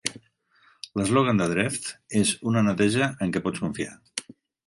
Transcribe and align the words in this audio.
L'eslògan 1.01 1.41
de 1.41 1.45
Dreft 1.51 1.85
és 2.21 2.31
"Una 2.53 2.65
neteja 2.69 3.09
en 3.27 3.35
què 3.35 3.45
pots 3.49 3.65
confiar". 3.67 3.93